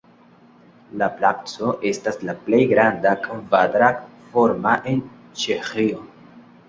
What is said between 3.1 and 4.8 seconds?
kvadrat-forma